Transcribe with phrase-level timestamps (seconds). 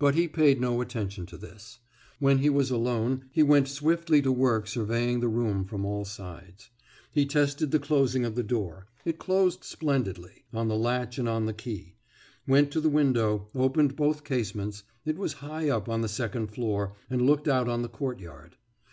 [0.00, 1.78] But he paid no attention to this.
[2.18, 6.70] When he was alone, he went swiftly to work surveying the room from all sides.
[7.12, 11.46] He tested the closing of the door it closed splendidly, on the latch and on
[11.46, 11.94] the key;
[12.48, 16.96] went to the window, opened both casements it was high up on the second floor
[17.08, 18.56] and looked out on the courtyard.